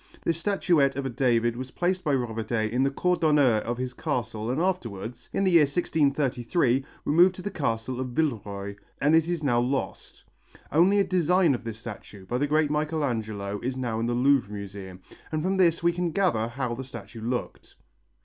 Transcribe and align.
This 0.23 0.39
statuette 0.39 0.95
of 0.95 1.05
a 1.05 1.11
David 1.11 1.55
was 1.55 1.69
placed 1.69 2.03
by 2.03 2.15
Robertet 2.15 2.71
in 2.71 2.81
the 2.81 2.89
cour 2.89 3.17
d'honneur 3.17 3.57
of 3.59 3.77
his 3.77 3.93
castle 3.93 4.49
and 4.49 4.59
afterwards, 4.59 5.29
in 5.31 5.43
the 5.43 5.51
year 5.51 5.61
1633, 5.61 6.83
removed 7.05 7.35
to 7.35 7.43
the 7.43 7.51
castle 7.51 7.99
of 7.99 8.07
Villeroy, 8.07 8.77
and 8.99 9.15
it 9.15 9.29
is 9.29 9.43
now 9.43 9.59
lost. 9.59 10.23
Only 10.71 10.97
a 10.97 11.03
design 11.03 11.53
of 11.53 11.63
this 11.63 11.77
statue, 11.77 12.25
by 12.25 12.39
the 12.39 12.47
great 12.47 12.71
Michelangelo, 12.71 13.59
is 13.59 13.77
now 13.77 13.99
in 13.99 14.07
the 14.07 14.15
Louvre 14.15 14.51
Museum, 14.51 15.01
and 15.31 15.43
from 15.43 15.57
this 15.57 15.83
we 15.83 15.91
can 15.93 16.09
gather 16.09 16.47
how 16.47 16.73
the 16.73 16.83
statue 16.83 17.21
looked. 17.21 17.75